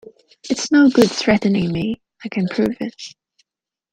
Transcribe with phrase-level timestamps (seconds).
[0.49, 2.01] It's no good threatening me.
[2.25, 2.99] I can prove it!